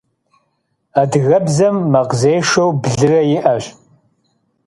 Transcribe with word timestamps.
Adıgebzem 1.01 1.77
makhzêşşeu 1.91 2.69
blıre 2.81 3.21
yi'eş. 3.29 3.65